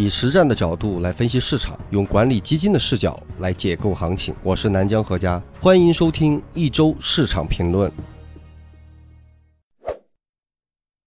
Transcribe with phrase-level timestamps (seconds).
[0.00, 4.34] 以实战的角度来分析市场，用管理基金的视角来解构行情。
[4.42, 7.92] 我是南江何家，欢迎收听一周市场评论。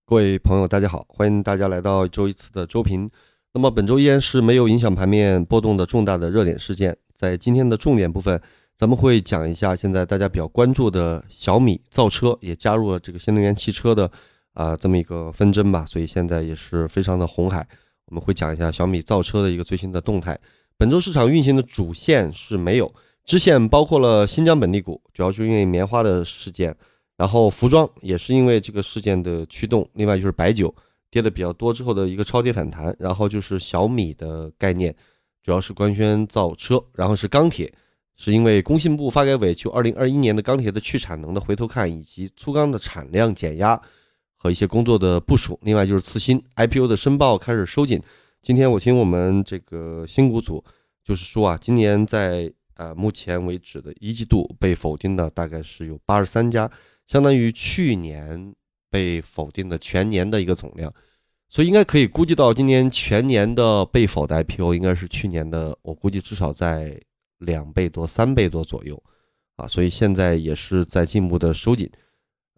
[0.05, 3.09] 各位朋友，大家好，欢迎大家来到一周一次的周评。
[3.53, 6.95] 那么本周依然是没有影响盘面波动的重大的热点事件。
[7.15, 8.39] 在今天的重点部分，
[8.77, 14.11] 咱们会讲一下现在大家比较关注的小米造车也加入了这个新能源汽车的
[14.53, 17.67] 啊这么一个纷争吧，所以现在也是非常的红海。
[18.07, 20.39] 我们会讲一下小米造车的一个最新的动态。
[20.77, 26.75] 本周市场运行的主线是没有支线，包括了新疆本地股，主要是因为棉花的事件，
[27.15, 30.73] 然后服装也是因为这个事件的驱动，另外就是白酒
[31.09, 34.93] 跌的比较多之后的一个超跌反弹，然后就是小米的概念，
[35.43, 37.71] 主要是官宣造车，然后是钢铁，
[38.17, 43.79] 是因为工信部发改委就二零二一年的钢铁的去产能的回头看，以及粗钢的产量减压。
[44.43, 48.01] 和一些工作的部署，另外就是次新 IPO 的申报开始收紧。
[48.41, 50.61] 今天我听我们这个新股组
[51.01, 56.69] 就是说啊，今年在呃目前为止的一季度被否定的大概是有八十三家，
[57.07, 58.53] 相当于去年
[58.89, 60.93] 被否定的全年的一个总量，
[61.47, 66.99] 所以应该可以估计到今年全年的被否的 IPO 应该是去年的，我估计至少在
[67.37, 69.01] 两倍多、三倍多左右
[69.55, 71.89] 啊，所以现在也是在进一步的收紧，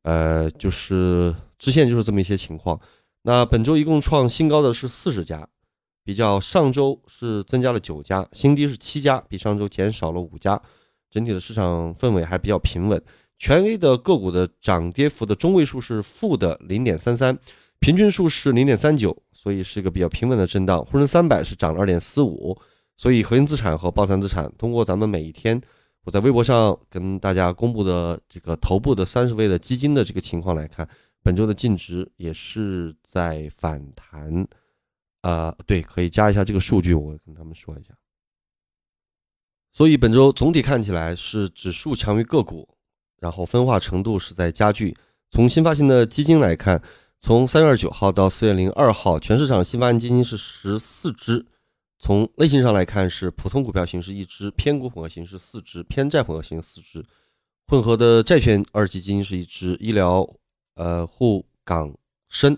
[0.02, 1.36] 呃，就是。
[1.58, 2.80] 支线就是这么一些情况。
[3.24, 5.48] 那本周一共创新高的是四十家，
[6.04, 10.62] 比较上周是增加了九家，新低是七家，比上周减少了五家。
[11.10, 13.02] 整体的市场氛围还比较平稳。
[13.40, 17.38] 全 A 的个股的涨跌幅的中位数是负的零点三三，
[17.80, 20.86] 平均数是零点三九，所以是一个比较平稳的震荡。
[20.86, 22.58] 沪深三百是涨了二点四五，
[22.96, 25.60] 所以核心资产和抱团资产通过咱们每一天
[26.04, 30.88] 我在微博上跟大家公布的这个头部的三十位的基金的这个情况来看。
[31.26, 34.48] 本周的净值也是在反弹，
[35.22, 37.96] 呃，对，可以加一下这个数据，我跟他们说一下。
[39.72, 42.70] 所以本周总体看起来是指数强于个股，
[43.18, 44.96] 然后分化程度是在加剧。
[45.32, 46.80] 从新发行的基金来看，
[47.20, 51.44] 从三月二十九号到四月零二号，全市场新发行基金是十四只。
[51.98, 57.04] 从类型上来看，是普通股票型是一只，偏股混合型是四只，偏债混合型四只，
[57.66, 60.24] 混合的债券二级基金是一只，医疗。
[60.76, 61.94] 呃，沪港
[62.30, 62.58] 深、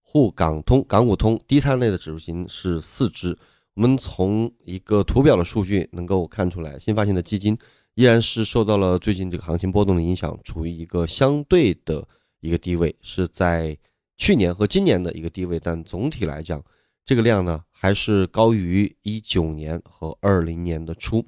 [0.00, 3.36] 沪港通、港股通低碳类的指数型是四只。
[3.74, 7.56] 我们从一个图表的数据能够看出来，新发行的基金
[7.94, 12.06] 依然是受到了最近这个行情波动的影响，处于一个相对的
[12.40, 13.76] 一个低位，是在
[14.16, 15.58] 去年和今年的一个低位。
[15.58, 16.62] 但总体来讲，
[17.04, 21.24] 这个量呢还是高于一九年和二零年的初。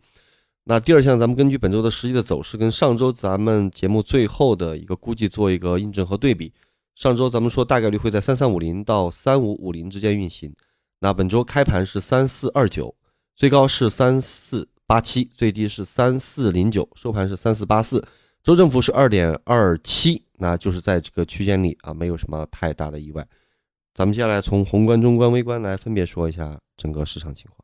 [0.64, 6.52] 那第二项，咱们根据本周的实际的走势，跟上周咱们节目最后的一个估计做一个印证和对比。
[6.94, 10.54] 上周咱们说大概率会在三三五零到三五五零之间运行。
[11.00, 12.94] 那本周开盘是三四二九，
[13.34, 18.06] 最高是三四八七，最低是三四零九，收盘是三四八四，
[18.44, 23.26] 周振幅是二点二七，那就是在这个区间里啊，没有什么太大的意外。
[23.94, 27.61] 咱们接下来从宏观、中观、微观来分别说一下整个市场情况。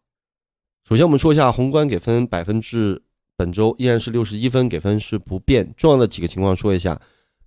[0.89, 3.03] 首先，我们说一下宏观给分百分之，
[3.37, 5.71] 本周依然是六十一分，给分是不变。
[5.77, 6.99] 重要的几个情况说一下：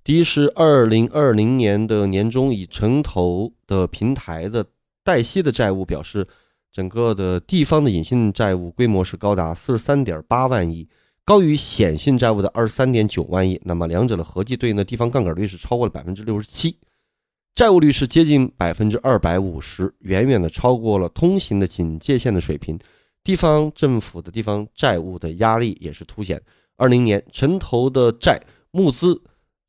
[0.04, 4.64] 第一是二零二零年的年中，以城投的平台的
[5.04, 6.28] 贷息的债务表示，
[6.72, 10.88] 整个的地方的隐性债务规模是高达四十三点八万亿，
[11.26, 13.60] 高于显性债务的二十三点九万亿。
[13.66, 16.78] 那么两者的合计对应的地方杠杆率是超过了百分之六十七，
[17.56, 22.78] 债务率是接近百分之二百五十，远远的超过了通行的警戒线的水平。
[23.24, 26.42] 地方政府的地方债务的压力也是凸显。
[26.76, 29.22] 二零年城投的债募资，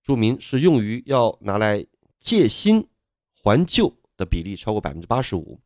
[0.02, 1.84] 注明是用于要拿来
[2.18, 2.86] 借新
[3.34, 5.60] 还旧的比例超过百分之八十五。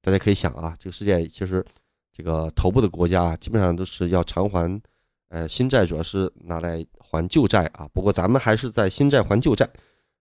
[0.00, 1.62] 大家可以想啊，这个世界其实
[2.10, 4.80] 这个头部的国家，基本上都是要偿还，
[5.28, 7.86] 呃，新债主要是拿来还旧债啊。
[7.92, 9.68] 不过咱们还是在新债还旧债。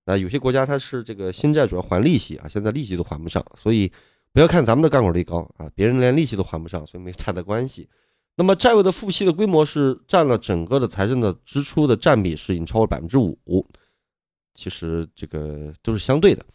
[0.03, 3.89] 那有些国家它是这个新债主要还利息啊，现在利息都还不上，所以。
[4.35, 7.87] 不要看咱们的杠杆率高啊，别人连利息都还不上，所以没太大关系。
[8.35, 13.65] 那么债务的付息的规模是占了整个的财政的支出的占比是已经超过百分之五，
[14.53, 16.45] 其实这个都是相对的。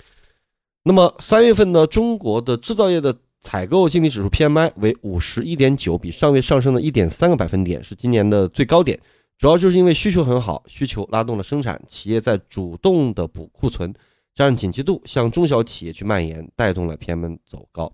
[0.83, 9.01] 那么三月份呢，中国的制造业的采购经理指数 PMI 为五十一点九，比上月上升了一点三个百分点，是今年的最高点。
[9.39, 13.95] 主要就是因为需求很好，需求拉动了生产，企业在主动的补库存。
[14.35, 17.93] 加上景气度向中小企业去蔓延，带动了 PM 走高。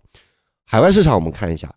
[0.65, 1.75] 海外市场我们看一下，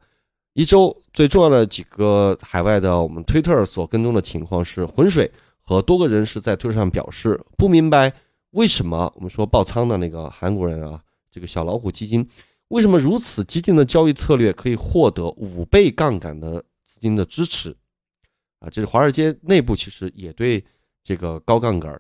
[0.53, 8.11] 一周最重要的几个海外的我们推特所跟踪的情况是，浑水和多个人士在推特上表示不明白
[8.51, 11.01] 为什么我们说爆仓的那个韩国人啊，
[11.31, 12.27] 这个小老虎基金
[12.69, 17.75] 为什么如此激进的交易策略可以获得五倍杠杆的资金的支持？
[18.59, 20.63] 啊，这是华尔街内部其实也对
[21.03, 22.00] 这个高杠杆，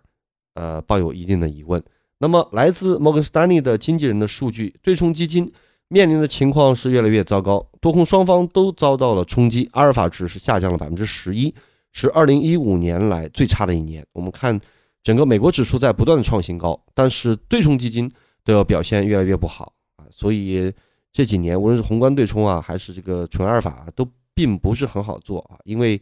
[0.55, 1.81] 呃，抱有一定的疑问。
[2.21, 5.49] 那么，来自摩根士丹利的经纪人的数据，对冲基金
[5.87, 11.53] 面临的情况是越来越糟糕，多空双方都遭到了冲击，阿尔法值是下降了百分之十一，
[11.93, 14.05] 是二零一五年来最差的一年。
[14.11, 14.59] 我们看
[15.01, 18.11] 整个美国指数在不断的创新高，但是对冲基金
[18.43, 20.73] 的表现越来越不好啊，所以
[21.13, 26.01] 这几年无论是宏观对冲啊，还是这个纯阿尔法，都并不是很好做啊，因为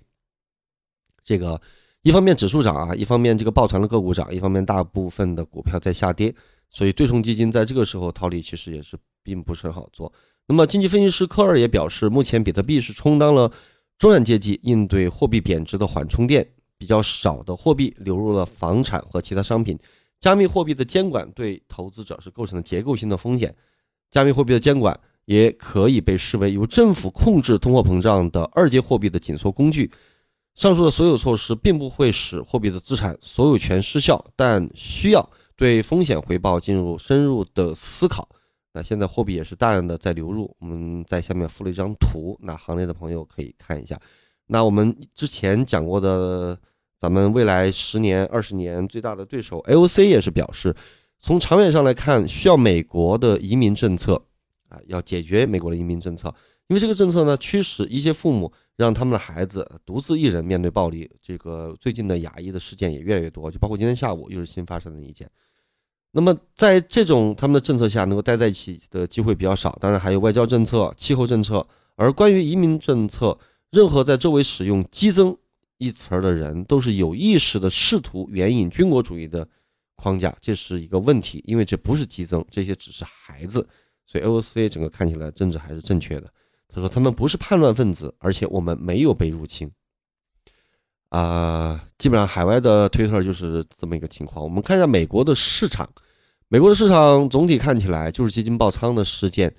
[1.23, 1.61] 这个。
[2.07, 6.33] 一方面指数涨啊，一方面这个抱团的个股涨，一方面大部分的股票在下跌，
[6.69, 10.09] 所以对冲基金在这个时候套利其实也是并不是很好做。
[10.47, 13.51] 那么经济分析师科尔也表示，目前比特币是充当了
[13.99, 19.77] 中产阶级应对货币贬值的缓冲垫，比较少的货币流入了房产和其他商品。
[20.21, 23.53] 加密货币的监管对投资者是构成了结构性的风险，
[24.11, 29.91] 加密货币的监管也可以被视为由政府控制通货膨胀的二阶货币的紧缩工具。
[30.57, 38.27] 上述的所有措施并不会使货币的资产所有权失效，但需要对风险回报进入深入的思考。
[38.73, 43.99] 那现在货币也是大量的在流入，我们在下面附了一张图，那行内的朋友可以看一下。
[44.47, 46.57] 那我们之前讲过的，
[46.99, 50.75] 咱们未来十年、二十年最大的对手 AOC 也是表示，
[51.19, 54.19] 从长远上来看，需要美国的移民政策
[54.69, 56.33] 啊，要解决美国的移民政策，
[56.67, 58.51] 因为这个政策呢，驱使一些父母。
[58.77, 65.27] 让他们的孩子独自一人面对暴力，这个最近的亚裔的事件也越来越多，就包括今天下午又是新发生的一件。
[66.11, 69.75] 那么在这种他们的政策下，能够待在一起的机会比较少。
[69.81, 71.65] 当然还有外交政策、气候政策。
[71.95, 73.35] 而关于移民政策，
[73.71, 75.35] 任何在周围使用“激增”
[75.79, 79.49] 一词儿的人，都是有意识的试图援引军国主义的
[79.95, 83.67] 框架，这是一个问题，因为这不是激增，这些只是孩子。
[84.05, 86.31] 所以 OOC 整个看起来政治还是正确的。
[86.77, 89.67] 他说：“他们不是叛乱分子，而且我们没有被入侵。”
[91.09, 94.43] 啊，基本上海外的推特就是这么一个情况。
[94.43, 95.89] 我们看一下美国的市场，
[96.49, 99.51] 美国的市场总体看起来就是基金爆仓的事件，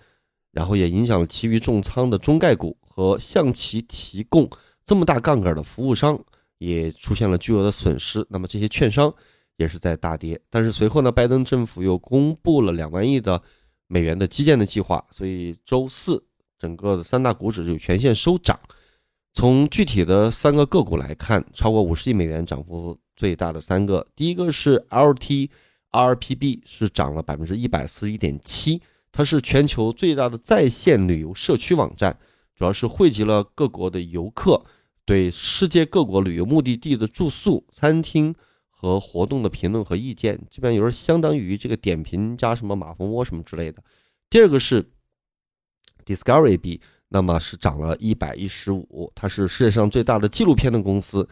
[0.52, 4.48] 然后也影响了其余重仓的中概股和向其提供
[4.86, 6.16] 这么大杠杆的服务商
[6.58, 8.24] 也出现了巨额的损失。
[8.30, 9.12] 那么这些券商
[9.56, 10.40] 也是在大跌。
[10.50, 13.42] 但是随后呢，拜登政府又公布了两万亿的
[13.88, 16.24] 美元的基建的计划，所以周四。
[16.58, 18.58] 整个的三大股指就全线收涨。
[19.34, 28.82] 从具体的三个个股来看，超过五十亿美元涨幅最大的三个，第一个是 LTRPB，是涨了百分之一百四十一点七。
[29.12, 32.18] 它是全球最大的在线旅游社区网站，
[32.56, 34.64] 主要是汇集了各国的游客
[35.04, 38.34] 对世界各国旅游目的地的住宿、餐厅
[38.70, 43.82] 和活动的评论和意见，基本上有点相当于这个点评加什么马蜂窝什么之类的。
[44.28, 44.90] 第二个是。
[46.14, 51.28] Discovery B，那么是涨了一百一十五，它是世界上最大的纪录片的公司。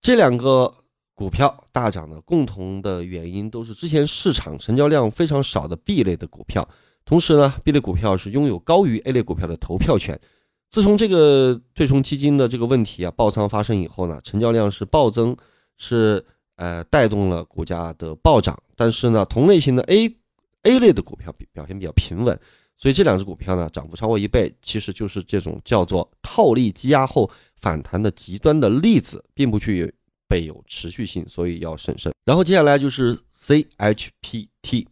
[0.00, 0.72] 这两个
[1.14, 6.68] 股票大涨的共同的原因都是之前市场成交量非常少的 B 类的股票，
[7.04, 10.20] 同时呢，B 类股票是拥有高于 A 类股票的投票权。
[10.70, 15.36] 自从这个对冲基金的这个问题啊爆仓发生以后呢，成交量是暴增，
[15.78, 16.24] 是
[16.56, 18.60] 呃带动了股价的暴涨。
[18.76, 20.14] 但是呢，同类型的 A
[20.62, 22.38] A 类的股票表表现比较平稳。
[22.78, 29.94] 所以这两只股票呢，涨幅超过一倍，其实就是这种叫做套利积压后反弹的极端的例子，并不具
[30.28, 32.12] 备有持续性，所以要审慎。
[32.26, 34.86] 然后接下来就是 CHPT，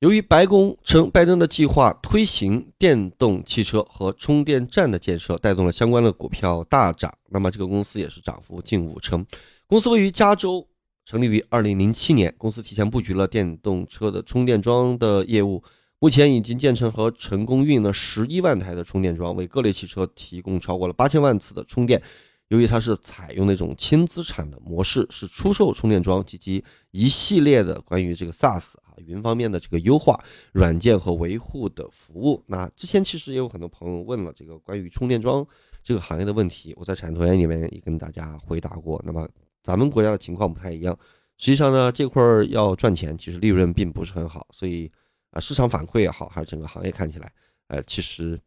[0.00, 9.24] 由于白宫称拜登的计划推行电动汽车和充电站的建设，带动了相关的股票大涨，那么这个公司也是涨幅近五成。
[9.68, 10.66] 公司位于加州，
[11.04, 15.62] 成立于二零零七年，公司提前布局了电动车的充电桩的业务。
[16.02, 22.02] 目前已经建成和成功运营了十一万台的充电桩，为各类汽车提供超过了八千万次的充电。
[22.48, 30.18] 由于它是采用那种轻资产的模式，是出售充电桩及其一系列的关于这个 SaaS 啊云方面的这个优化
[30.52, 32.42] 软件和维护的服务。
[32.46, 35.46] 那之前其实也有很多朋友问了这个关于充电桩
[35.84, 39.00] 这个行业的问题，我在产业投研里面也跟大家回答过。
[39.04, 39.28] 那么
[39.62, 40.98] 咱们国家的情况不太一样，
[41.36, 44.90] 实际上呢这块儿要赚钱，其实利润并不是很好，所以。
[45.30, 47.32] 啊，市场反馈也好，还是整个行业看起来，
[47.68, 48.40] 呃，其实，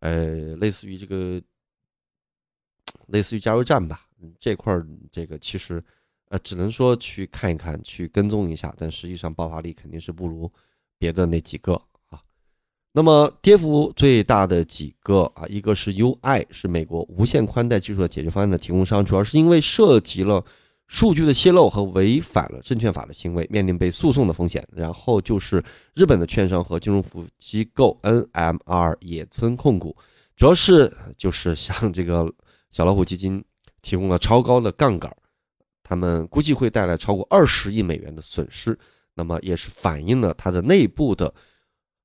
[0.00, 1.40] 呃，类似于这个，
[3.08, 4.06] 类似于加油站吧，
[4.40, 5.82] 这块儿这个其实，
[6.28, 10.50] 呃，只能说去看一看，去跟踪一下，但实际上爆发力肯定是不如
[10.98, 11.74] 别的那几个
[12.08, 12.22] 啊。
[12.92, 20.42] 那么跌幅最大的几个啊，一个是 UI，是美国无线宽带技术的解决方案的提供商，主要是因为涉及了
[20.86, 24.66] 数据的泄露和违反了证券法的行为，面临被诉讼的风险。
[24.72, 25.64] 然后就是
[25.94, 29.96] 日本的券商和金融服务机构 NMR 野村控股，
[30.36, 32.30] 主要是就是向这个
[32.70, 33.42] 小老虎基金
[33.82, 35.10] 提供了超高的杠杆，
[35.82, 38.78] 他们估计会带来超过二十亿美元的损失。
[39.14, 41.32] 那么也是反映了它的内部的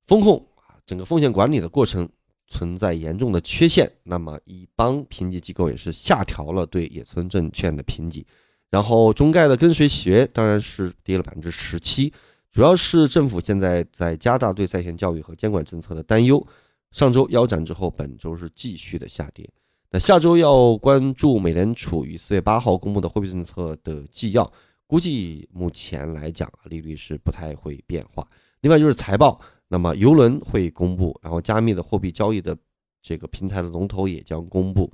[0.07, 2.07] 风控啊，整个风险管理的过程
[2.47, 3.91] 存在严重的缺陷。
[4.03, 8.25] 那么一帮评级机构也是下调了对野村证券的评级。
[8.69, 12.13] 然后中概的跟随学当然是跌了百分之十七，
[12.51, 16.45] 主要是政府现在在加大对在线教育和监管政策的担忧。
[16.91, 19.47] 上周腰斩之后，本周是继续的下跌。
[19.91, 24.51] 那下周要关注美联储于四月八号公布的货币政策的纪要，
[24.85, 28.27] 估计目前来讲啊，利率是不太会变化。
[28.61, 32.57] 另外就是财报，那么游轮会公布，然后加密的货币交易的
[33.01, 34.91] 这个平台的龙头也将公布，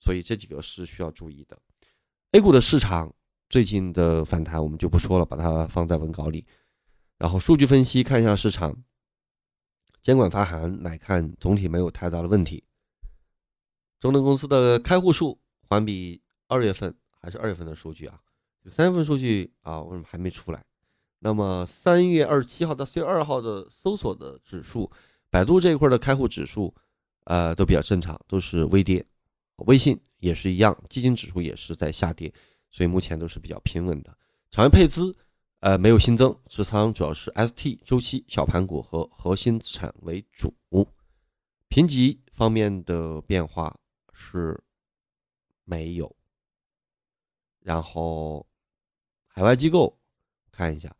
[0.00, 1.56] 所以这几个是需要注意的。
[2.34, 3.14] A 股的市场
[3.50, 6.46] 最近的反弹我们就不说了，把它放在文稿里。
[7.18, 8.74] 然后数据分析看一下市场，
[10.00, 12.64] 监管发函来看，总体没有太大的问题。
[14.00, 18.18] 中证公司的开户数环比二月份还是二月份的数据啊，
[18.74, 20.64] 三月份数据啊为什么还没出来？
[21.18, 24.90] 那么三月二十七号到四月二号的搜索的指数，
[25.28, 26.74] 百度这一块的开户指数，
[27.24, 29.04] 呃都比较正常，都是微跌。
[29.66, 30.00] 微信。
[30.22, 32.32] 也是一样，基金指数也是在下跌，
[32.70, 34.16] 所以目前都是比较平稳的。
[34.52, 35.12] 场外配资，
[35.58, 40.54] 呃，没有新增，持仓主要是 ST 周期小盘股和核心资产为主。
[41.66, 43.76] 评级方面的变化
[44.12, 44.62] 是
[45.64, 46.14] 没有。
[47.58, 48.46] 然后
[49.26, 49.98] 海外机构
[50.52, 50.94] 看一下，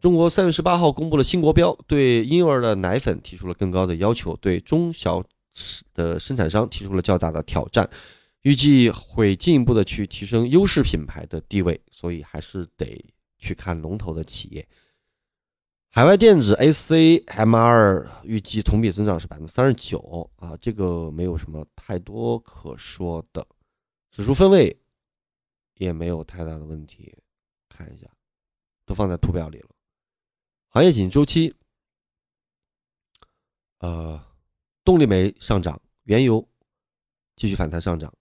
[0.00, 5.22] 中国三月十八号公布了新国标，对婴儿的奶粉提出了更高的要求，对中小
[5.92, 7.90] 的生产商提出了较大的挑战。
[8.44, 13.02] 预计会进一步的去提升优势品牌的地位，所以还是得
[13.38, 14.68] 去看龙头的企业。
[15.90, 23.46] 海外电子 ACMR 预计同比增长是百分之三十九啊，这个没有什么太多可说的。
[24.10, 24.78] 指数分位
[25.76, 27.16] 也没有太大的问题，
[27.70, 28.06] 看一下，
[28.84, 29.70] 都放在图表里了。
[30.68, 31.54] 行业景周期，
[33.78, 34.22] 呃，
[34.84, 36.46] 动力煤上涨，原油
[37.36, 38.12] 继续反弹上涨。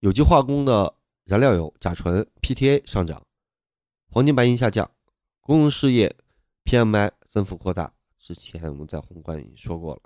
[0.00, 3.20] 有机化工的燃料油、甲醇、PTA 上涨，
[4.08, 4.88] 黄金、白银下降，
[5.40, 6.14] 公用事业
[6.64, 7.92] PMI 增幅扩大。
[8.16, 10.02] 之前我们在宏观已经说过了。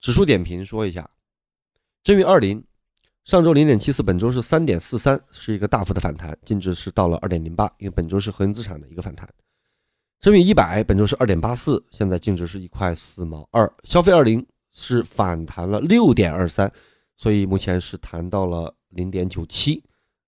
[0.00, 1.10] 指数点评说一下，
[2.04, 2.64] 正裕二零
[3.24, 9.28] 上周零点七四，本周是三点四三，是一个大幅的反弹，净值是到了二点零八，因为本周是核心资产的一个反弹。
[10.20, 13.68] 正裕一百本周是二点八四，现在净值是一块四毛二。
[13.82, 16.72] 消费二零是反弹了六点二三。
[17.18, 19.82] 所以目前是谈到了零点九七，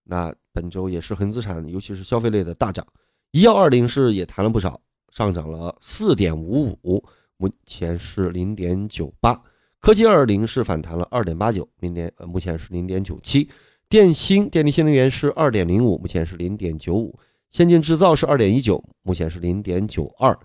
[0.05, 2.85] 那本周也是恒资产，尤其是消费类的大涨。
[3.31, 4.79] 医药二零是也谈了不少，
[5.11, 7.03] 上涨了四点五五，
[7.37, 9.41] 目前是零点九八。
[9.79, 13.49] 科技二零是反弹了二点八九，明年呃目前是零点九七。
[13.89, 17.17] 电芯电力新能源是二点零五，目前是零点九五。
[17.51, 20.37] 先进制造是二点一九，目前是零点九二。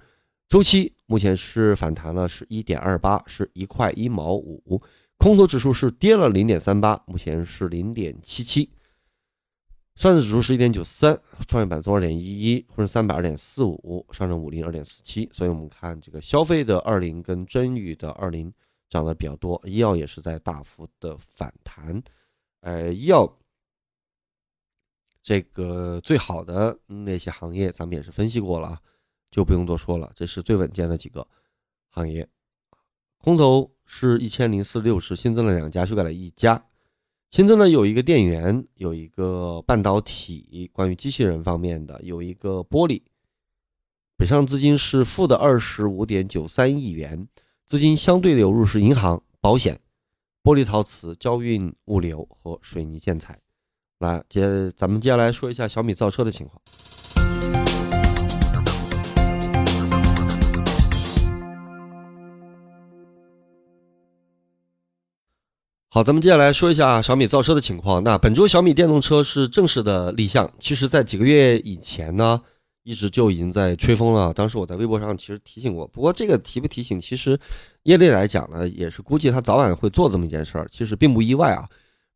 [0.47, 4.79] 周期目前是反弹了，是一点二八，是一块一毛五。
[5.17, 8.69] 空头指数是跌了零点三八，目前是零点七七。
[9.95, 15.29] 上证指数是一点九三，创业板综二点一一，沪深三百二点四五，上证五零二点四七。
[15.31, 18.53] 所以，我们看这个消费的二零跟真宇的二零
[18.89, 22.03] 涨得比较多，医药也是在大幅的反弹。
[22.59, 23.39] 呃，医药
[25.23, 28.79] 这个最好的那些行业，咱们也是分析过了，
[29.31, 30.11] 就不用多说了。
[30.13, 31.25] 这是最稳健的几个
[31.89, 32.27] 行业，
[33.17, 33.74] 空头。
[33.85, 36.63] 是一千零四六只，新增了两家，修改了一家。
[37.31, 43.01] 新增了有一个电源，有一个半导体，关于机器人方面的，有一个玻璃。
[44.17, 47.27] 北上资金是负的二十五点九三亿元，
[47.67, 49.77] 资金相对流入是银行、保险、
[50.41, 53.37] 玻璃陶瓷、交运物流和水泥建材。
[53.99, 56.61] 来，接咱们接下来说一下小米造车的情况。
[65.95, 68.03] 好，咱们接下来说一下小米造车的情况。
[68.03, 70.51] 那本周小米电动车是正式的立项。
[70.59, 72.41] 其实，在几个月以前呢，
[72.83, 74.33] 一直就已经在吹风了。
[74.33, 77.39] 当时我在微博上其实提醒过，不过这个提不提醒，其实
[77.83, 81.65] 业内来讲呢，也是估计他早晚会做这么一件事儿，其实并不意外啊。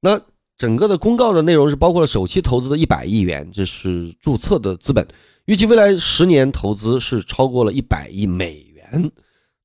[0.01, 0.19] 那
[0.57, 5.07] 整个的公告的内容是包括了首期投资的一百亿元，这是注册的资本，
[5.45, 9.09] 预计未来十年投资是超过了一百亿美元。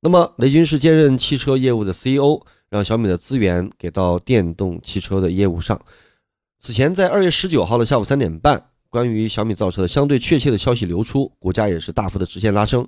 [0.02, 2.40] 那么雷军是兼任汽车业务的 CEO。
[2.74, 5.80] 让小米的资源给到电动汽车的业务上，
[6.58, 12.84] 此前在二月十九号的下午三点半，关于小米造车的相对确切的消息流出，股价也是大幅的直线拉升。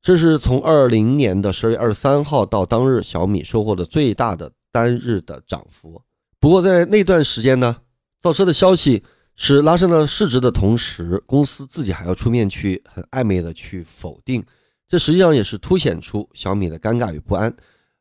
[0.00, 6.00] 这是从二零年的十二月二十三号到当日，小米收获的最大的单日的涨幅。
[6.40, 7.76] 不过在那段时间呢，
[8.22, 9.02] 造车的消息
[9.34, 14.42] 是拉升了市值的同时，公司自己还要出面去很暧昧的去否定，
[14.88, 17.54] 这实际上也是凸显出小米的尴尬与不安。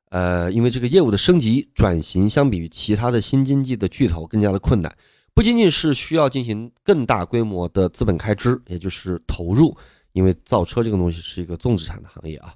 [0.09, 4.95] 呃，因为这个业务的升级转型，相比于其他的新经济的巨头更加的困难，
[5.33, 9.75] 不仅仅是需要进行更大规模的资本开支，也就是投入。
[10.13, 12.55] 因为造车这个东西是一个重资产的行业啊，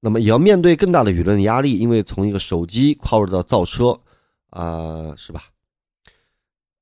[0.00, 1.78] 那么也要面对更大的舆论压力。
[1.78, 4.00] 因为从一个手机跨入到造车，
[4.48, 5.42] 啊，是吧？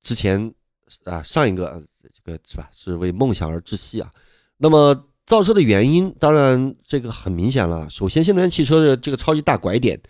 [0.00, 0.54] 之前
[1.02, 4.12] 啊，上一个这个是吧，是为梦想而窒息啊。
[4.56, 4.94] 那么
[5.26, 7.88] 造车的原因，当然这个很明显了。
[7.88, 10.00] 首先，新能源汽车的这个超级大拐点，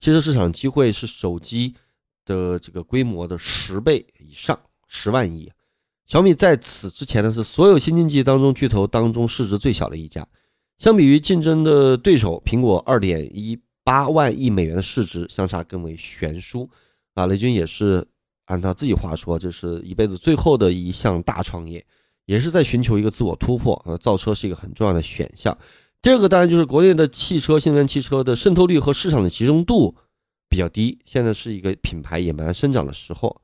[0.00, 1.74] 汽车市场机会是手机
[2.24, 5.50] 的这个规模的十倍以上，十万亿。
[6.06, 10.26] 小米在此之前呢，是所有新经济当中巨头当中市值最小的一家。
[10.78, 16.68] 相比于竞争的对手苹果二点一八万亿美元的市值，相差更为悬殊。
[17.14, 18.06] 啊，雷军也是
[18.46, 21.84] 按照自己话说，这是一辈子最后的一项大创业，
[22.30, 23.82] 也是在寻求一个自我突破。
[23.84, 25.58] 呃，造车是一个很重要的选项。
[26.00, 29.96] 第二个当然就是国内的汽车新能源汽车的渗透率和市场的集中度
[30.48, 33.42] 比较低，现在是一个品牌野蛮生长的时候。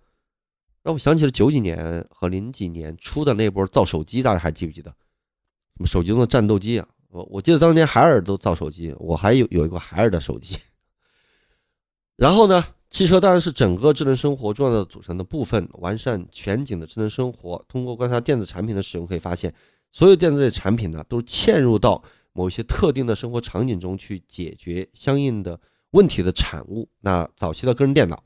[0.85, 4.89] 让我想起了九几年和零几年初的那波造手机，大家还记不记得？
[4.91, 6.87] 什么手机中的战斗机啊？
[7.09, 10.57] 我我记得当年海尔都造手机，我还有有一个海尔的手机。
[12.15, 12.65] 然后呢，
[12.97, 15.69] 汽车当然是整个智能生活重要的组成的部分。
[15.75, 19.53] 完善全景的智能生活，通过观察电子产品的使用，可以发现，
[19.93, 25.61] 所有电子类产品呢，都嵌入到某些特定的生活场景中去解决相应的
[25.91, 26.89] 问题的产物。
[27.03, 28.25] 那早期的个人电脑。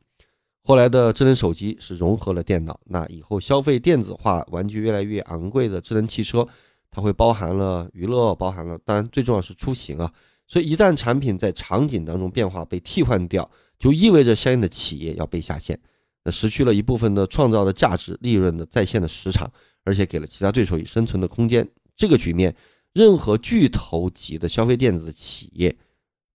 [0.63, 6.47] 后来的智能手机是融合了电脑，那以后消费电子化、玩具越来越昂贵的智能汽车，
[6.93, 10.13] 它会包含了娱乐，包含了，当然最重要是出行啊。
[10.47, 13.51] 所以一旦产品在场景当中变化被替换掉，
[13.81, 15.77] 就意味着相应的企业要被下线，
[16.23, 21.69] 那失去了一部分的创造的价值、利润的在线的时长，而且给了其他对手以生存的空间。
[21.97, 22.55] 这个局面，
[22.93, 25.77] 任何巨头级的消费电子的企业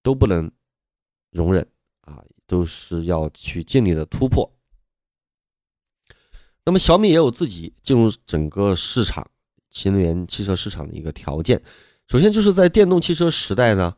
[0.04, 0.52] 都不能
[1.32, 1.66] 容忍
[2.02, 2.22] 啊。
[2.48, 4.48] 都是要去尽力的突破。
[6.64, 9.28] 那么小米也有自己进入整个市场
[9.72, 11.60] 新能源汽车市场的一个条件。
[12.08, 13.96] 首先就是在电动汽车时代呢，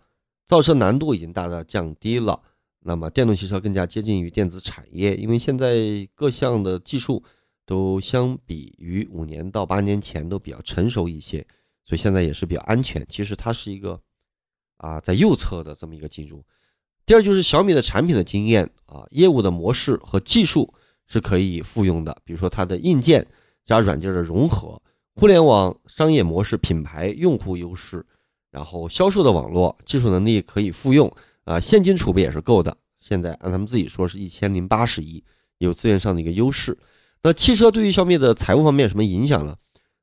[0.48, 2.42] 造车难度已经大大降低了。
[2.80, 7.24] 那么电动汽车更加接近于电子产业，因为现在各项的技术
[7.66, 11.46] 都相比于五年到八年前都比较成熟一些，
[11.84, 13.06] 所以现在也是比较安全。
[13.10, 14.00] 其实它是一个
[14.78, 16.46] 啊在右侧的这么一个进入。
[17.06, 20.74] 第二就是小米的产品的经验啊，业务的模式和技术
[21.08, 22.22] 是可以复用的。
[22.24, 23.26] 比如说它的硬件
[23.66, 24.82] 加软件的融合，
[25.16, 28.06] 互联网商业模式、品牌用户优势，
[28.52, 31.10] 然后销售的网络技术能力可以复用
[31.48, 32.76] 啊，现金储备也是够的。
[33.00, 35.24] 现在按他们自己说是一千零八十亿，
[35.60, 36.78] 有资源上的一个优势。
[37.24, 39.56] 那汽车对于小米的财务方面有什么影响呢？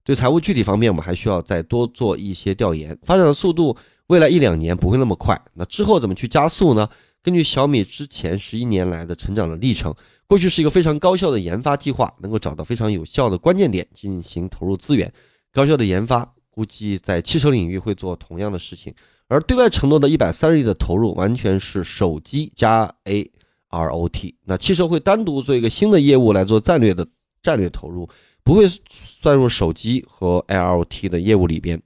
[0.04, 3.76] 对财务具体方面，我们还需要再多做一些调研，发展的速度。
[4.06, 6.88] 未来一两年不会那么快，那之后怎么去加速呢？
[7.22, 9.94] 根据小米之前十一年来的成长的历程，
[10.26, 15.10] 过去是一个非常高效的研发计划，能够找到非常有效的关键点进行投入资源，
[15.52, 18.94] 高效的研发，估计在汽车领域会做同样的事情。
[19.34, 23.28] 而对外承诺的一百三十亿的投入，完全是手机加 A
[23.66, 27.04] R O T，那汽车会单独做一个新的业务来做战略的
[27.42, 28.08] 战略投入，
[28.44, 31.82] 不会算入手机和 A R O T 的业务里边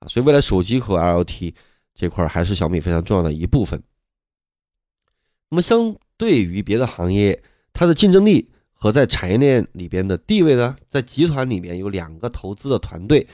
[0.00, 0.08] 啊。
[0.08, 1.54] 所以，未来手机和 rot
[1.94, 3.82] 这块还是小米非常重要的一部分。
[5.48, 7.42] 那么，相对于别的行业，
[7.72, 10.76] 它的竞争力和在产业链里边的地位呢？
[10.90, 13.26] 在集团里面有两个投资的团队，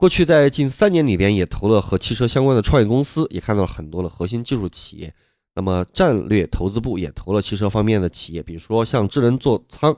[0.00, 5.12] 过去在近三年里边也投了和汽车相关的创业公司，也看到了很多的核心技术企业。
[5.54, 9.94] 那么，战略投资部也投了汽车方面的企业，比如说像智能座舱，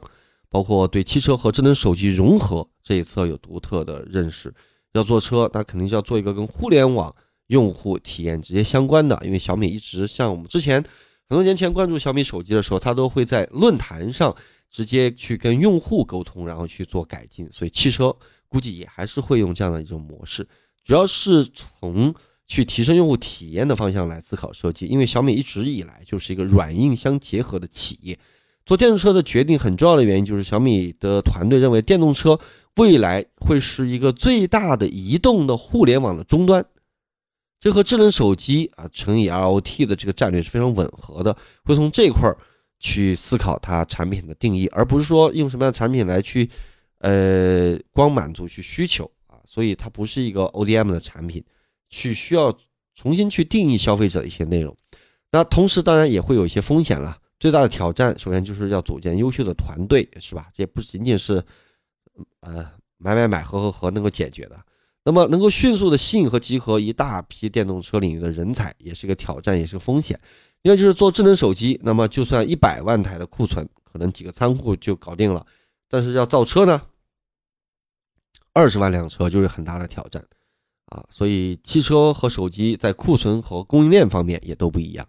[0.49, 4.53] 包括对汽车和智能手机融合这一侧有独特的认识。
[4.95, 7.15] 要做车，那肯定是要做一个跟互联网
[7.47, 9.17] 用户体验直接相关的。
[9.25, 10.83] 因为小米一直像我们之前
[11.29, 14.35] 很多年前关注小米手机的时候，它都会在论坛上
[14.69, 17.49] 直接去跟用户沟通，然后去做改进。
[17.53, 18.12] 所以汽车
[18.53, 20.47] 估计也还是会用这样的一种模式，
[20.85, 22.15] 主要是从
[22.47, 24.85] 去提升用户体验的方向来思考设计。
[24.87, 28.19] 因为小米一直以来就是一个软硬相结合的企业，
[28.67, 32.38] 做电动车的决定很重要的原因就是小米的团队认为电动车。
[32.77, 36.65] 未来会是一个最大的移动的互联网的终端，
[37.61, 42.38] 这和智能手机啊乘以 IoT 的这个战略是非常吻合的，会从这块儿
[42.81, 46.49] 去思考它产品的定义，而不是说用什么样的产品来去，
[47.03, 49.37] 呃，光满足去需求啊。
[49.45, 51.45] 所以它不是一个 ODM 的产品，
[51.91, 52.53] 去需要
[52.95, 54.75] 重新去定义消费者一些内容。
[55.31, 57.19] 那同时当然也会有一些风险了。
[57.41, 60.49] 最大的挑战，首先就是要组建优秀的团队，是吧？
[60.55, 61.43] 这不仅仅是，
[62.41, 64.57] 呃，买买买、合合合能够解决的。
[65.05, 70.17] 那么，能够迅速的吸引和集合一大批电动车领域的人才，也是个挑战，也是个风险。
[70.62, 75.45] 另外就是做智能手机，那么就算一百万台的库存，可能几个仓库就搞定了，
[75.88, 76.81] 但是要造车呢，
[78.53, 80.25] 二十万辆车就是很大的挑战
[80.87, 81.05] 啊。
[81.11, 85.07] 所以，汽车和手机在库存和供应链方面也都不一样。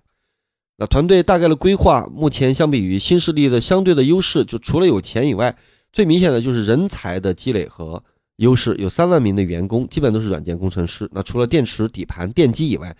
[0.78, 5.56] 那团队大概的规划，目前相比于新势力的相对的优势，就除了有钱以外，
[5.92, 8.04] 最明显的就是人才的积累和
[8.38, 8.76] 优势。
[8.78, 11.08] 有三万名的员工，基本都是软件工程师。
[11.14, 12.96] 那除了电池、底盘、电机以外，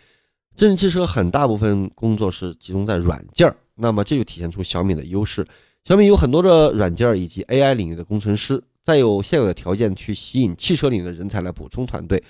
[0.56, 3.58] 智能汽车很大部分工作是集中在软件儿。
[3.74, 5.44] 那么这就体现出小米的优势。
[5.84, 12.24] 小米有很多的软件儿以及 AI 领域的工程师，再有现有的条件去吸引汽车领域的人才来补充团队。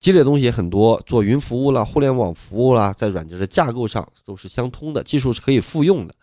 [0.00, 6.14] 积累的东西也很多，做云服务啦、互联网服务啦，在软件的架构上都是相通的，技术是可以复用的。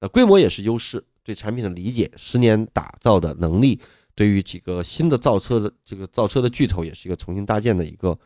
[0.00, 3.78] 那规模也是优势，对产品的理解、十年打造的能力，
[4.14, 8.18] 对于几个新的造车的这个造车的巨头，也是一个重新搭建的一个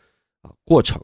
[0.43, 1.03] 啊过程。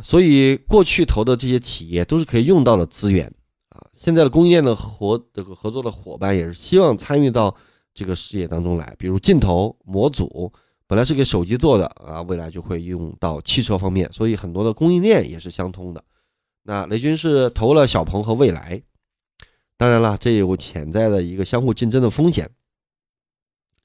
[0.00, 3.26] 所以过去投的这些企业都是可以用到的资源
[3.70, 3.84] 啊。
[3.92, 7.56] 现在的供应链的合这个合作的伙伴也是希望参与到
[7.94, 10.52] 这个事业当中来，比如镜头模组。
[10.88, 16.04] 本来是给手机做的啊，未来就会用到汽车方面，所以很多的供应链也是相通的。
[16.64, 18.82] 那雷军是投了小鹏和蔚来，
[19.78, 22.50] 当然了，这有潜在的一个相互竞争的风险。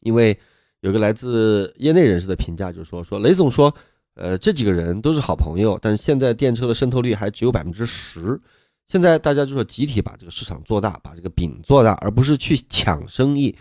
[0.02, 0.38] 因为
[0.82, 3.74] 有个来自业内人士的评价，就是说，说雷总说，
[4.16, 8.38] 呃，这几个人都是好朋友，但是现在电车的渗透率还只有百分之十，
[8.86, 13.56] 现在大家就说集体把这个市场做大，把这个饼做大，而不是去抢生意。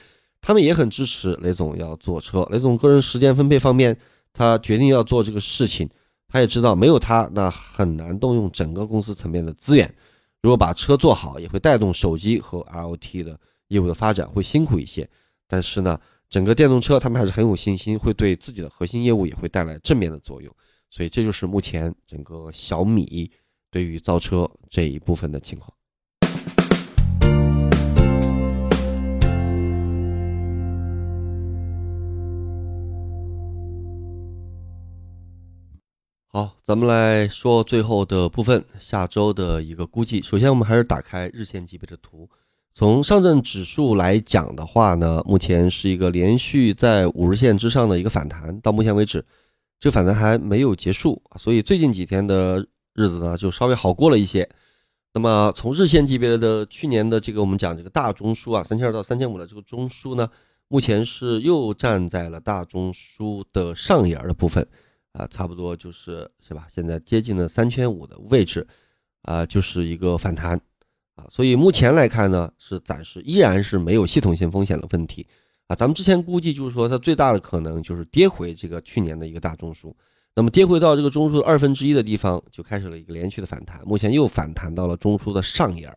[0.47, 2.47] 他们也很支持雷总要做车。
[2.53, 3.99] 雷总个人时间分配方面，
[4.33, 5.91] 他决定要做这个事情，
[6.29, 9.93] 他也知道没有他，那很难动用整个公司层面的资源。
[10.43, 15.11] 如果把车做好，也会带动手机和 IoT 的业务的发展，会辛苦一些。
[15.49, 15.99] 但是呢，
[16.31, 20.55] 整个电动车他们还是很有信心，会对自己的核心业务也会带来正面的作用。
[20.91, 23.29] 所以这就是目前整个小米
[23.69, 25.76] 对于造车这一部分的情况。
[36.37, 40.20] 好，咱们来说最后的部分，下周的一个估计。
[40.20, 42.29] 首先，我们还是打开日线级别的图。
[42.75, 48.61] 从上证指数来讲的话呢，目前是一个连续在五日线之上的一个反弹。
[48.61, 49.25] 到目前为止，
[49.81, 52.59] 这反弹还没有结束所以最近几天的
[52.92, 54.46] 日子呢，就稍微好过了一些。
[55.14, 60.29] 那么从日线级别的去年的这个我们讲这个大中枢啊，三千二到三千五的这个中枢呢，
[60.68, 64.68] 目前是又站在了大中枢的上沿的部分。
[65.17, 66.67] 啊，差不多就是是吧？
[66.71, 68.67] 现在接近了三千五的位置，
[69.23, 70.61] 啊，就是一个反弹，
[71.15, 75.27] 啊，所以目前来看呢，是暂时依然是没有系统性风险的问题，
[75.69, 79.91] 啊，咱们之前估计就是说它最大的可能就是跌回这个去年的一个大中枢，
[80.35, 85.91] 那么跌回到这个中枢二分之一的地方，就开始了一个连续的反弹，目前又反弹到了中枢的上沿，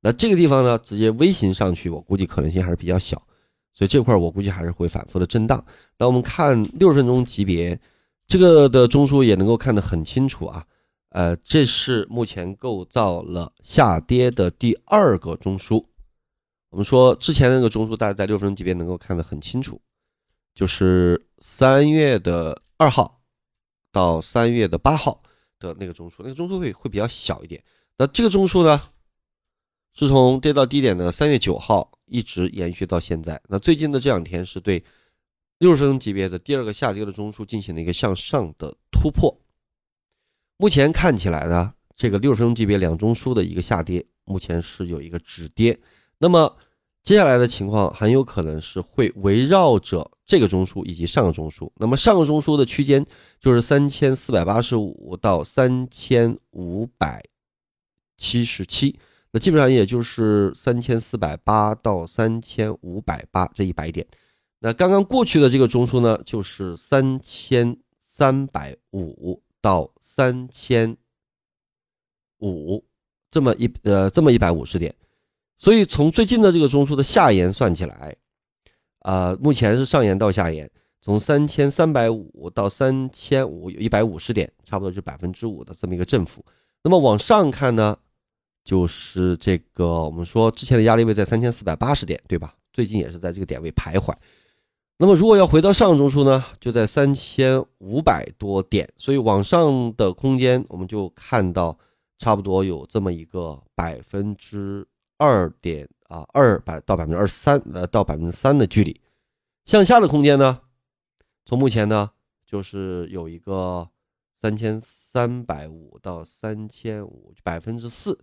[0.00, 3.22] 那这个地方呢，直接微型上去，我估计可能性还是比较小，
[3.72, 5.64] 所以这块我估计还是会反复的震荡。
[5.98, 7.78] 那我们看六十分钟级别。
[8.28, 10.66] 这个的中枢也能够看得很清楚啊，
[11.10, 15.84] 呃，这是目前构造了下跌的第二个中枢。
[16.70, 19.80] 我们说之前那个中枢，大家在六分钟级别能够看得很清楚，
[20.56, 23.20] 就是三月的二号
[23.92, 25.22] 到三月的八号
[25.60, 27.62] 的那个中枢，那个中枢会会比较小一点。
[27.96, 28.82] 那这个中枢呢，
[29.94, 33.40] 是从跌到低点的三月九号一直延续到现在。
[33.48, 34.82] 那最近的这两天是对。
[35.58, 39.34] 六十分钟级别的第二个下跌的中枢进行了一个向上的突破，
[40.58, 45.78] 目前看起来呢，这个六十分钟级别两中枢的一个下跌，目前是有一个止跌。
[46.18, 46.54] 那么
[47.02, 51.70] 接下来的情况很有可能是会围绕着这个中枢以及上个中枢。
[51.76, 53.06] 那么上个中枢的区间
[53.40, 57.24] 就是三千四百八十五到三千五百
[58.18, 58.98] 七十七，
[59.30, 64.06] 那基本上也就是三千四百八到三千五百八这一百点。
[64.58, 70.96] 那刚刚过去的这个中枢呢，就是三千三百五到三千
[72.38, 72.84] 五
[73.30, 74.94] 这么一呃这么一百五十点，
[75.58, 78.16] 所以从最近的这个中枢的下沿算起来，
[79.00, 80.70] 啊，目前是上沿到下沿，
[81.02, 86.44] 从三千三百五到三千五有一百五十点，差不多就百分之五的这么一个振幅。
[86.82, 87.96] 那么往上看呢，
[88.64, 92.54] 就是这个我们说之前的压力位在三千四百八十点，对吧？
[92.72, 94.14] 最近也是在这个点位徘徊。
[94.98, 101.78] 那么如果要回到上中枢呢，就在三千五百多点，所以往上的空间我们就看到
[102.18, 104.86] 差不多有这么一个百分之
[105.18, 108.98] 二点啊二百到百分之二三呃到百分之三的距离。
[109.66, 110.60] 向下的空间呢，
[111.44, 112.10] 从目前呢
[112.46, 113.86] 就是有一个
[114.40, 118.18] 三千三百五到三千五百分之四。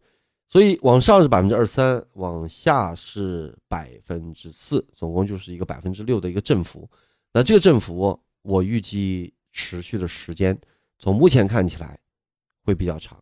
[0.48, 6.88] 所以往上是百分之二三，往下是百分之四，总共就是一个百分之六的一个振幅。
[7.32, 10.60] 那这个振幅，我预计持续的时间，
[11.00, 12.00] 从目前看起来
[12.64, 13.18] 会比较长。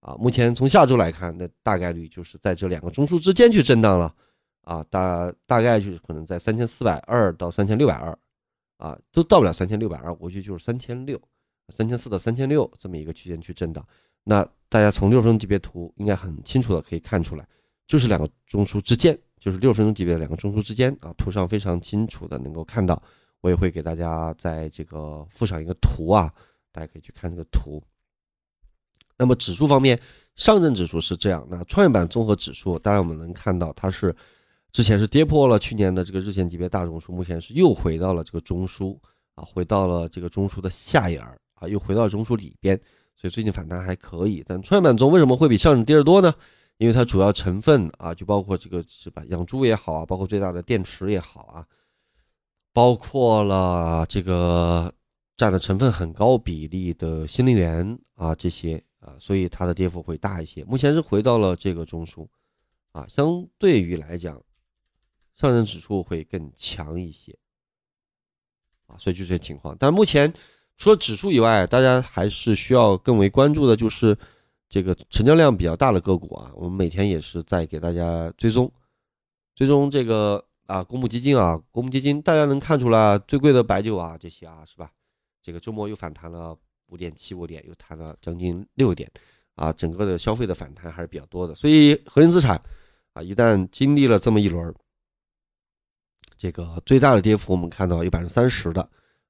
[0.00, 4.14] 啊，目前从下周来看，那大概率就是在这两个中枢之间去震荡了。
[4.62, 8.16] 啊，大大概就是可能在三千四百二到三千六百二，
[8.76, 11.20] 啊，都到不了三千六百二，我觉得就是三千六、
[11.74, 13.84] 三千四到三千六这么一个区间去震荡。
[14.22, 17.48] 那大家从六分钟级别图应该很清楚的可以看出来，
[17.86, 23.02] 就是两个中枢之间，就是六分钟级别的两个中枢之间啊，图上非常清楚的能够看到。
[23.40, 26.32] 我也会给大家在这个附上一个图啊，
[26.72, 27.82] 大家可以去看这个图。
[29.16, 29.98] 那么指数方面，
[30.34, 34.14] 上证指数是这样，那创业板综合指数，当然我们能看到它是
[34.72, 38.98] 之前是跌破了去年的这个日线级别大中枢，目前是又回到了这个中枢
[39.34, 41.22] 啊，回到了这个中枢的下沿
[41.54, 42.78] 啊，又回到中枢里边。
[43.20, 46.32] 所以最近反弹还可以，但创业板中为什么会比上证跌得多呢？
[46.76, 51.66] 因为它主要成分啊，就包括这个是吧，养猪也好啊，包括最大的电池也好啊，
[52.72, 54.94] 包括了这个
[55.36, 60.62] 占的成分很高比例的新能源啊这些啊，所以它的跌幅会大一些。
[60.62, 62.28] 目前是回到了这个中枢
[62.92, 64.40] 啊，相对于来讲，
[65.34, 67.36] 上证指数会更强一些
[68.86, 69.76] 啊，所以就这情况。
[69.76, 70.32] 但目前。
[70.78, 74.16] 除了指数以外，大家还是需要更为关注的，就是
[74.68, 76.52] 这个成交量比较大的个股啊。
[76.54, 78.72] 我们每天也是在给大家追踪，
[79.56, 84.88] 追踪这个啊，公募基金啊，公募基金，大家能看出来，最贵的白酒啊，这些啊，是吧？
[85.42, 89.10] 这个周末又反弹了五点七五点，又弹了将近六点，
[89.56, 91.56] 啊，整个的消费的反弹还是比较多的。
[91.56, 92.62] 所以核心资产
[93.14, 94.72] 啊，一旦经历了这么一轮，
[96.36, 98.88] 这个最大的跌幅，我们看到有百分之三十的。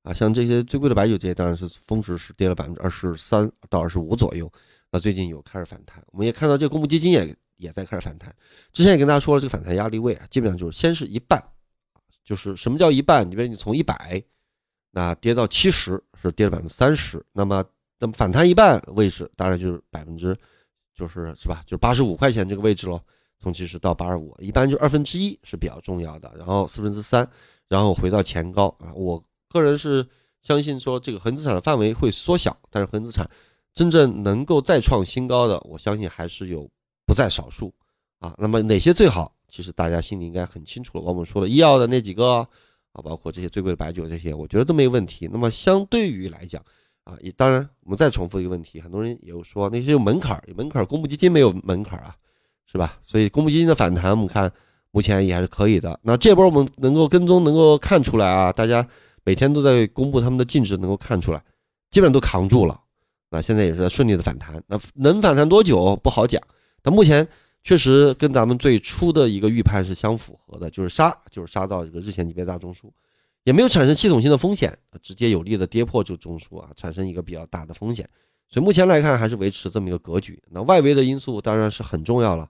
[0.09, 4.51] 啊，像这些最贵的白酒，这些当然是峰值是跌了百分之二十三到二十五左右。
[4.91, 8.35] 那最近有开始反弹，我们也看到这个公募基金也也在开始反弹。
[8.73, 11.45] 之前也跟大家说了，这个反弹压力位啊，基本上就是先是一半，
[12.25, 13.31] 就是什么叫一半？
[13.31, 14.23] 你比如你从一百，
[14.93, 17.63] 那跌到七十是跌了百分之三十，那么
[17.99, 20.35] 那么反弹一半位置，当然就是百分之
[20.95, 21.63] 就是是吧？
[21.67, 22.99] 就是八十五块钱这个位置喽。
[23.41, 27.29] 从七十到八十五，一般就二分之一是比较重要的，然后四分之三，
[27.69, 29.23] 然后回到前高啊，我。
[29.49, 30.07] 个人是
[30.43, 33.29] 相信说这个恒资产的范围会缩小，但是恒资产
[33.75, 36.69] 真正能够再创新高的，我相信还是有
[37.07, 37.73] 不在少数
[38.19, 38.35] 啊。
[38.39, 39.35] 那么哪些最好？
[39.49, 41.05] 其实大家心里应该很清楚了。
[41.05, 42.47] 我们说了医药的那几个
[42.93, 45.29] 啊，包括这些最贵的白酒这些，我觉得都没问题。
[45.33, 46.63] 那么相对于来讲
[47.05, 52.15] 啊，也当然我们再重复一个问题，很多人也有说那些有门槛，有门槛，公募基金没有门槛啊，
[52.71, 52.99] 是吧？
[53.03, 54.53] 所以公募基金的反弹，我们看
[54.91, 55.99] 目前也还是可以的。
[56.03, 58.87] 那这波我们能够跟踪，能够看出来啊，大家。
[59.29, 61.45] 每天都在公布他们的净值，能够看出来，
[61.91, 62.81] 基本上都扛住了。
[63.29, 66.43] 那现在也是在顺利的反弹，那能反弹多久不好讲。
[66.81, 67.29] 但目前
[67.63, 72.91] 确实跟咱们最初的一个预判是相符合的，就是杀，就是杀到这个日线级别大中枢，
[73.45, 78.09] 也没有产生系统性的风险，直接有力的跌破这个中枢啊，产生一个比较大的风险。
[78.49, 80.43] 所以目前来看还是维持这么一个格局。
[80.51, 82.49] 那外围的因素当然是很重要了。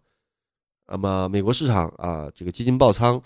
[0.87, 3.21] 那么美国市场啊，这个基金爆仓，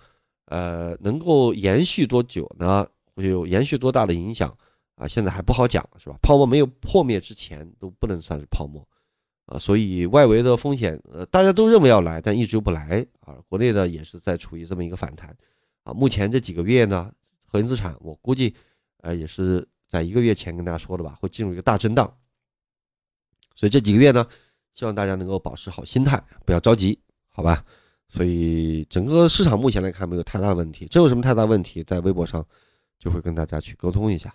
[0.46, 2.86] 呃，能够延续多久呢？
[3.14, 4.56] 会有延续多大的影响
[4.94, 5.06] 啊？
[5.06, 6.16] 现在还不好讲，是吧？
[6.22, 8.86] 泡沫没有破灭之前都不能算是泡沫
[9.46, 13.36] 啊，所以外围的风险，呃，大家都认为要来，但一直不来啊。
[13.48, 15.36] 国内的也是在处于这么一个反弹
[15.82, 15.92] 啊。
[15.92, 17.12] 目前这几个月呢，
[17.44, 18.54] 核心资产我估计，
[18.98, 22.12] 呃，也是在一个月前跟大家说的吧，会进入一个大震荡。
[23.54, 24.26] 所以这几个月呢，
[24.74, 26.98] 希望大家能够保持好心态，不要着急，
[27.28, 27.64] 好吧？
[28.08, 32.46] 所以整个市场目前来看没有太大的问题，真有什么太大问题，在微博上。
[33.02, 34.32] 就会跟大家去沟通一下。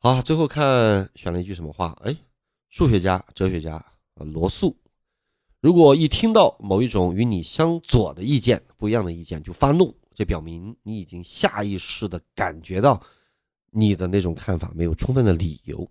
[0.00, 1.96] 好，最后看选了一句什么话？
[2.02, 2.16] 哎，
[2.68, 4.76] 数学家、哲学家啊，罗素，
[5.60, 13.00] 如果一听到某一种与你相左的意见、不一样的意见就发怒，这表明你已经下意识的感觉到
[13.70, 15.88] 你的那种看法没有充分的理由。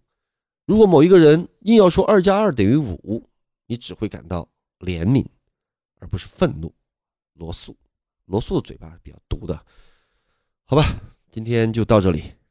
[0.66, 3.30] 如果某一个人硬要说二加二等于五，
[3.66, 4.46] 你只会感到
[4.80, 5.26] 怜悯，
[6.00, 6.76] 而不是愤怒。
[7.36, 7.78] 罗素，
[8.26, 9.66] 罗素的嘴巴比较毒的，
[10.66, 10.84] 好吧。
[11.34, 12.43] 今天就到这里。